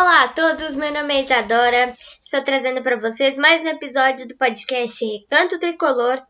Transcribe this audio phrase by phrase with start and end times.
[0.00, 1.92] Olá a todos, meu nome é Isadora.
[2.22, 6.20] Estou trazendo para vocês mais um episódio do podcast Recanto Tricolor.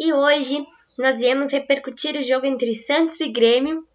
[0.00, 0.64] E hoje
[0.96, 3.86] nós viemos repercutir o jogo entre Santos e Grêmio.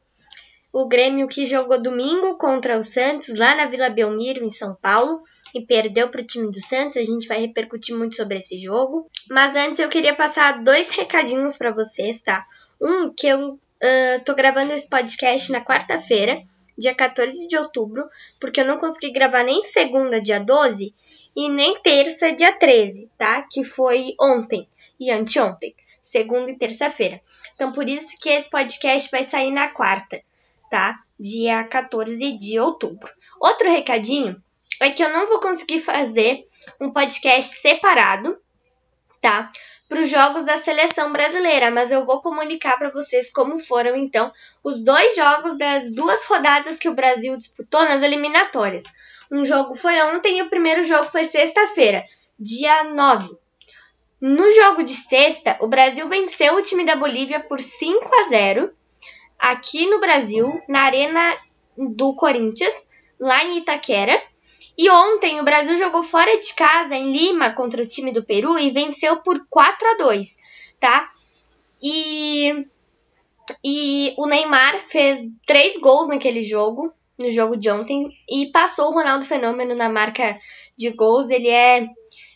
[0.72, 5.24] O Grêmio que jogou domingo contra o Santos lá na Vila Belmiro, em São Paulo,
[5.56, 6.98] e perdeu para o time do Santos.
[6.98, 9.10] A gente vai repercutir muito sobre esse jogo.
[9.32, 12.46] Mas antes eu queria passar dois recadinhos para vocês, tá?
[12.80, 16.40] Um que eu uh, tô gravando esse podcast na quarta-feira
[16.80, 20.94] dia 14 de outubro, porque eu não consegui gravar nem segunda, dia 12,
[21.36, 23.46] e nem terça, dia 13, tá?
[23.52, 24.68] Que foi ontem
[25.00, 27.22] e anteontem, segunda e terça-feira.
[27.56, 30.22] Então, por isso que esse podcast vai sair na quarta,
[30.72, 30.96] tá?
[31.20, 33.10] Dia 14 de outubro.
[33.42, 34.36] Outro recadinho
[34.80, 36.46] é que eu não vou conseguir fazer
[36.80, 38.38] um podcast separado,
[39.22, 39.52] tá?
[39.90, 44.32] Para os jogos da seleção brasileira, mas eu vou comunicar para vocês como foram então
[44.64, 48.86] os dois jogos das duas rodadas que o Brasil disputou nas eliminatórias.
[49.32, 52.04] Um jogo foi ontem e o primeiro jogo foi sexta-feira,
[52.40, 53.30] dia 9.
[54.22, 58.72] No jogo de sexta, o Brasil venceu o time da Bolívia por 5 a 0
[59.40, 61.38] aqui no Brasil, na Arena
[61.78, 62.74] do Corinthians,
[63.20, 64.22] lá em Itaquera.
[64.82, 68.58] E ontem o Brasil jogou fora de casa em Lima contra o time do Peru
[68.58, 70.38] e venceu por 4 a 2,
[70.80, 71.12] tá?
[71.84, 72.66] E
[73.62, 78.94] e o Neymar fez três gols naquele jogo, no jogo de ontem, e passou o
[78.94, 80.40] Ronaldo Fenômeno na marca
[80.78, 81.30] de gols.
[81.30, 81.86] Ele é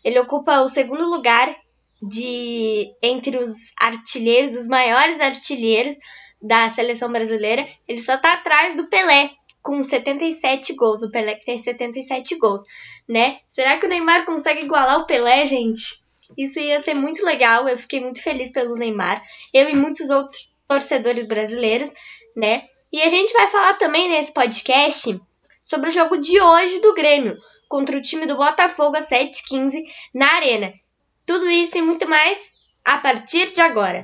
[0.03, 1.55] ele ocupa o segundo lugar
[2.01, 5.95] de entre os artilheiros, os maiores artilheiros
[6.41, 7.65] da seleção brasileira.
[7.87, 9.31] Ele só tá atrás do Pelé,
[9.63, 11.01] com 77 gols.
[11.01, 12.61] O Pelé que tem 77 gols,
[13.07, 13.39] né?
[13.47, 16.03] Será que o Neymar consegue igualar o Pelé, gente?
[16.37, 17.67] Isso ia ser muito legal.
[17.67, 19.23] Eu fiquei muito feliz pelo Neymar.
[19.53, 21.91] Eu e muitos outros torcedores brasileiros,
[22.35, 22.63] né?
[22.91, 25.19] E a gente vai falar também nesse podcast
[25.63, 29.81] sobre o jogo de hoje do Grêmio contra o time do Botafogo às 7h15
[30.13, 30.71] na Arena.
[31.25, 32.37] Tudo isso e muito mais
[32.83, 34.03] a partir de agora.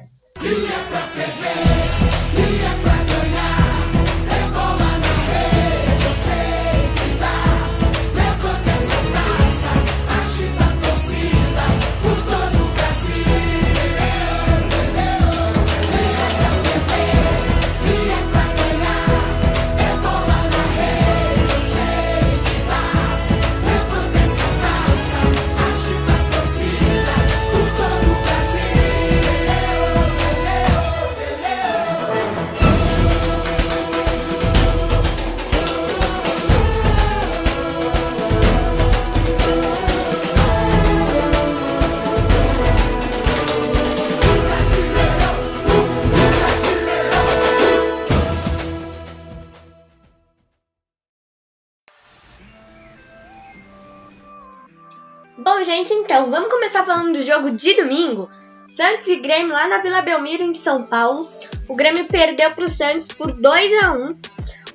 [55.42, 58.28] Bom, gente, então, vamos começar falando do jogo de domingo.
[58.68, 61.30] Santos e Grêmio lá na Vila Belmiro, em São Paulo.
[61.66, 64.18] O Grêmio perdeu para o Santos por 2 a 1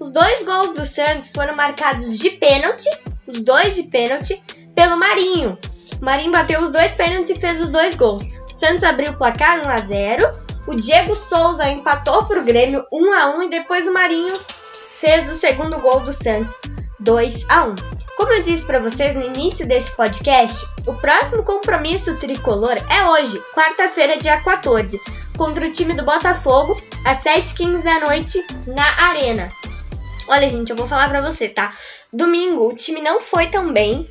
[0.01, 2.89] Os dois gols do Santos foram marcados de pênalti,
[3.27, 4.43] os dois de pênalti,
[4.75, 5.59] pelo Marinho.
[6.01, 8.23] O Marinho bateu os dois pênaltis e fez os dois gols.
[8.51, 10.35] O Santos abriu o placar 1 a 0
[10.67, 14.41] O Diego Souza empatou para o Grêmio 1 a 1 e depois o Marinho
[14.95, 16.59] fez o segundo gol do Santos
[17.01, 22.17] 2 a 1 como eu disse para vocês no início desse podcast, o próximo compromisso
[22.19, 25.01] tricolor é hoje, quarta-feira, dia 14,
[25.37, 29.51] contra o time do Botafogo, às 7h15 da noite, na Arena.
[30.29, 31.75] Olha, gente, eu vou falar para vocês, tá?
[32.13, 34.09] Domingo, o time não foi tão bem,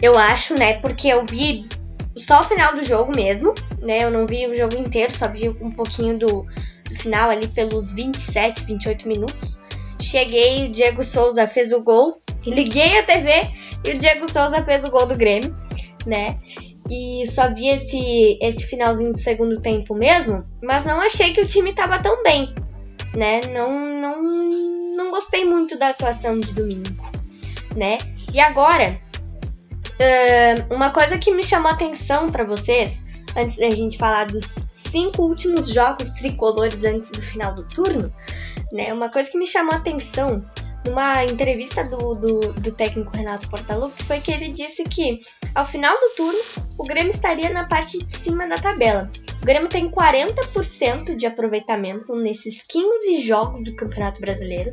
[0.00, 0.80] eu acho, né?
[0.80, 1.68] Porque eu vi
[2.16, 4.04] só o final do jogo mesmo, né?
[4.04, 6.46] Eu não vi o jogo inteiro, só vi um pouquinho do,
[6.88, 9.60] do final ali pelos 27, 28 minutos.
[10.00, 12.20] Cheguei, o Diego Souza fez o gol,
[12.50, 13.30] liguei a TV
[13.84, 15.54] e o Diego Souza fez o gol do Grêmio,
[16.06, 16.38] né?
[16.88, 21.46] E só vi esse, esse finalzinho do segundo tempo mesmo, mas não achei que o
[21.46, 22.54] time tava tão bem,
[23.14, 23.40] né?
[23.52, 24.22] Não, não,
[24.96, 27.10] não gostei muito da atuação de domingo,
[27.74, 27.98] né?
[28.32, 29.00] E agora,
[30.70, 33.02] uma coisa que me chamou a atenção para vocês,
[33.36, 38.12] antes da gente falar dos cinco últimos jogos tricolores antes do final do turno,
[38.72, 38.92] né?
[38.92, 40.44] Uma coisa que me chamou a atenção
[40.86, 45.18] numa entrevista do, do, do, técnico Renato Portaluppi foi que ele disse que
[45.54, 46.38] ao final do turno
[46.78, 49.10] o Grêmio estaria na parte de cima da tabela.
[49.42, 54.70] O Grêmio tem 40% de aproveitamento nesses 15 jogos do Campeonato Brasileiro.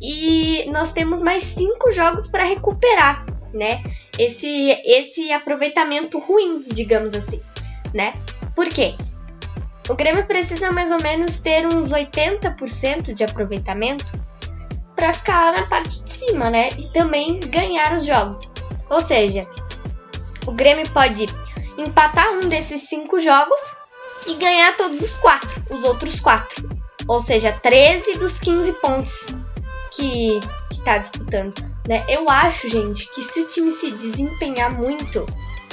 [0.00, 3.82] E nós temos mais 5 jogos para recuperar, né?
[4.18, 7.40] Esse, esse aproveitamento ruim, digamos assim,
[7.92, 8.14] né?
[8.54, 8.94] Por quê?
[9.88, 14.12] O Grêmio precisa mais ou menos ter uns 80% de aproveitamento
[15.00, 16.68] para ficar na parte de cima, né?
[16.76, 18.38] E também ganhar os jogos.
[18.90, 19.48] Ou seja,
[20.46, 21.26] o Grêmio pode
[21.78, 23.78] empatar um desses cinco jogos
[24.26, 26.68] e ganhar todos os quatro, os outros quatro.
[27.08, 29.26] Ou seja, 13 dos 15 pontos
[29.90, 30.38] que,
[30.70, 31.54] que tá disputando.
[31.88, 32.04] Né?
[32.06, 35.24] Eu acho, gente, que se o time se desempenhar muito,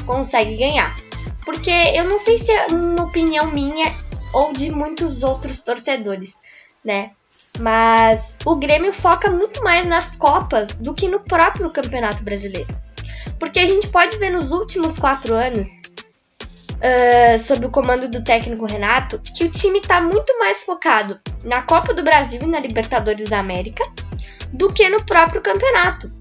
[0.05, 0.95] consegue ganhar.
[1.43, 3.93] Porque eu não sei se é uma opinião minha
[4.33, 6.39] ou de muitos outros torcedores,
[6.83, 7.11] né?
[7.59, 12.75] Mas o Grêmio foca muito mais nas Copas do que no próprio Campeonato Brasileiro.
[13.39, 15.81] Porque a gente pode ver nos últimos quatro anos,
[16.77, 21.61] uh, sob o comando do técnico Renato, que o time está muito mais focado na
[21.61, 23.83] Copa do Brasil e na Libertadores da América
[24.51, 26.11] do que no próprio campeonato.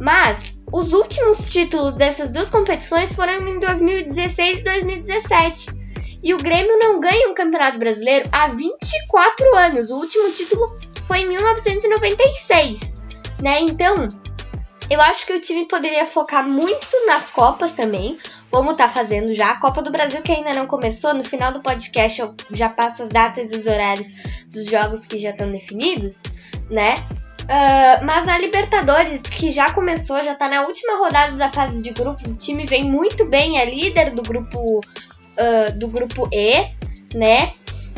[0.00, 5.83] Mas os últimos títulos dessas duas competições foram em 2016 e 2017.
[6.24, 9.90] E o Grêmio não ganha um campeonato brasileiro há 24 anos.
[9.90, 10.72] O último título
[11.06, 12.96] foi em 1996,
[13.42, 13.60] né?
[13.60, 14.08] Então,
[14.88, 18.18] eu acho que o time poderia focar muito nas Copas também,
[18.50, 19.50] como tá fazendo já.
[19.50, 23.02] A Copa do Brasil, que ainda não começou, no final do podcast eu já passo
[23.02, 24.08] as datas e os horários
[24.48, 26.22] dos jogos que já estão definidos,
[26.70, 26.94] né?
[27.44, 31.90] Uh, mas a Libertadores, que já começou, já tá na última rodada da fase de
[31.90, 34.80] grupos, o time vem muito bem, é líder do grupo,
[35.38, 36.70] uh, do grupo E,
[37.14, 37.52] né?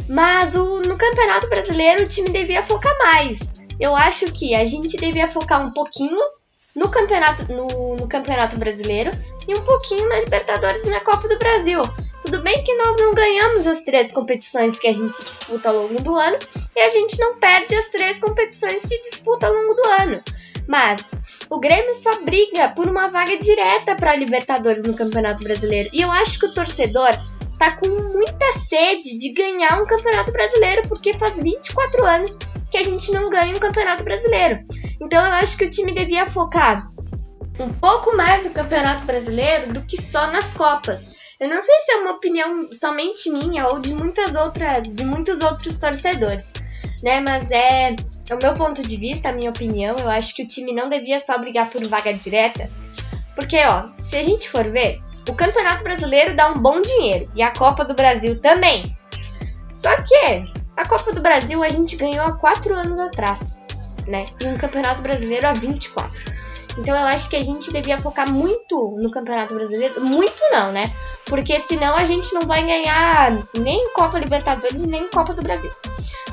[0.09, 3.55] Mas o, no Campeonato Brasileiro o time devia focar mais.
[3.79, 6.19] Eu acho que a gente devia focar um pouquinho
[6.77, 9.11] no campeonato, no, no campeonato brasileiro
[9.49, 11.81] e um pouquinho na Libertadores e na Copa do Brasil.
[12.21, 16.03] Tudo bem que nós não ganhamos as três competições que a gente disputa ao longo
[16.03, 16.39] do ano
[16.75, 20.23] e a gente não perde as três competições que disputa ao longo do ano.
[20.67, 21.09] Mas
[21.49, 25.91] o Grêmio só briga por uma vaga direta para Libertadores no Campeonato Brasileiro.
[25.93, 27.11] E eu acho que o torcedor
[27.59, 32.39] tá com muita sede de ganhar um Campeonato Brasileiro, porque faz 24 anos
[32.71, 34.61] que a gente não ganha um Campeonato Brasileiro.
[35.01, 36.91] Então eu acho que o time devia focar
[37.59, 41.15] um pouco mais no Campeonato Brasileiro do que só nas Copas.
[41.39, 45.41] Eu não sei se é uma opinião somente minha ou de muitas outras, de muitos
[45.41, 46.53] outros torcedores,
[47.03, 47.21] né?
[47.21, 47.97] Mas é,
[48.29, 49.97] é o meu ponto de vista, a minha opinião.
[49.99, 52.71] Eu acho que o time não devia só brigar por vaga direta,
[53.35, 57.43] porque ó, se a gente for ver, o Campeonato Brasileiro dá um bom dinheiro e
[57.43, 58.97] a Copa do Brasil também.
[59.69, 60.45] Só que
[60.77, 63.67] a Copa do Brasil a gente ganhou há quatro anos atrás
[64.07, 64.27] né?
[64.41, 66.37] E um campeonato brasileiro a 24.
[66.79, 70.01] Então eu acho que a gente devia focar muito no Campeonato Brasileiro.
[70.05, 70.95] Muito não, né?
[71.25, 75.71] Porque senão a gente não vai ganhar nem Copa Libertadores e nem Copa do Brasil.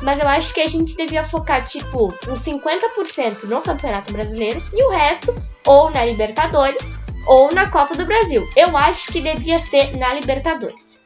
[0.04, 4.84] Mas eu acho que a gente devia focar, tipo, uns 50% no Campeonato Brasileiro e
[4.84, 5.34] o resto
[5.66, 6.92] ou na Libertadores
[7.26, 8.46] ou na Copa do Brasil.
[8.54, 11.02] Eu acho que devia ser na Libertadores.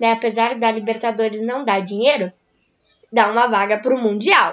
[0.00, 0.10] Né?
[0.10, 2.32] Apesar da Libertadores não dar dinheiro,
[3.12, 4.52] dá uma vaga para o Mundial.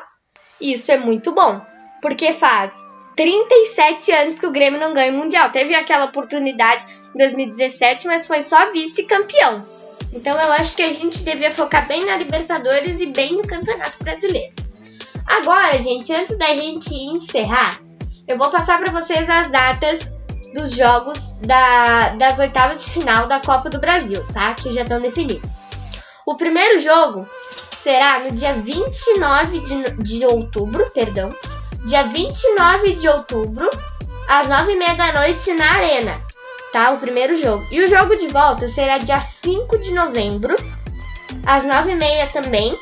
[0.61, 1.59] Isso é muito bom,
[1.99, 2.85] porque faz
[3.15, 5.49] 37 anos que o Grêmio não ganha o Mundial.
[5.49, 6.85] Teve aquela oportunidade
[7.15, 9.65] em 2017, mas foi só vice-campeão.
[10.13, 14.03] Então eu acho que a gente devia focar bem na Libertadores e bem no Campeonato
[14.03, 14.53] Brasileiro.
[15.25, 17.81] Agora, gente, antes da gente encerrar,
[18.27, 20.11] eu vou passar para vocês as datas
[20.53, 24.53] dos jogos da, das oitavas de final da Copa do Brasil, tá?
[24.55, 25.63] Que já estão definidos.
[26.25, 27.27] O primeiro jogo
[27.77, 31.33] será no dia 29 de, de outubro, perdão,
[31.85, 33.69] dia 29 de outubro,
[34.27, 36.21] às 9h30 da noite na Arena,
[36.77, 36.91] tá?
[36.91, 37.65] O primeiro jogo.
[37.71, 40.55] E o jogo de volta será dia 5 de novembro,
[41.43, 42.77] às 9h30 também,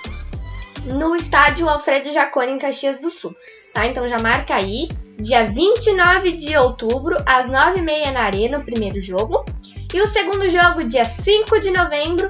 [0.84, 3.34] no estádio Alfredo Jaconi, em Caxias do Sul,
[3.74, 3.86] tá?
[3.86, 9.46] Então já marca aí, dia 29 de outubro, às 9h30 na Arena, o primeiro jogo.
[9.94, 12.30] E o segundo jogo, dia 5 de novembro,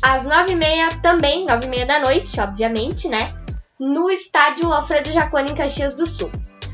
[0.00, 3.34] às nove e meia também, nove e meia da noite, obviamente, né?
[3.80, 6.30] No estádio Alfredo Jaconi, em Caxias do Sul.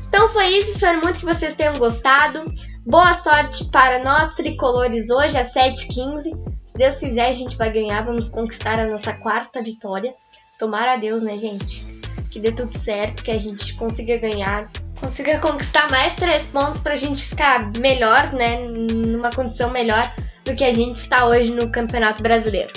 [0.07, 2.45] Então foi isso, espero muito que vocês tenham gostado.
[2.89, 6.31] Boa sorte para nós tricolores hoje às 7h15.
[6.65, 10.15] Se Deus quiser, a gente vai ganhar, vamos conquistar a nossa quarta vitória.
[10.57, 11.85] Tomara a Deus, né, gente?
[12.31, 16.93] Que dê tudo certo, que a gente consiga ganhar, consiga conquistar mais três pontos para
[16.93, 18.65] a gente ficar melhor, né?
[18.65, 20.09] Numa condição melhor
[20.45, 22.71] do que a gente está hoje no Campeonato Brasileiro.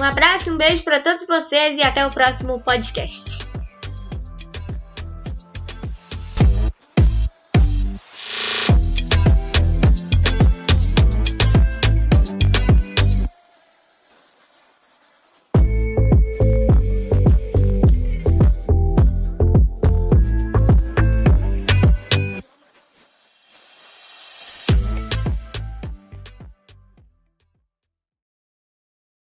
[0.00, 3.46] Um abraço, um beijo para todos vocês e até o próximo podcast.